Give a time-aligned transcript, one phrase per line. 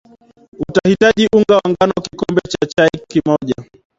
[0.69, 2.89] utahitaji unga wa ngano kikombe cha chai
[3.25, 3.55] moja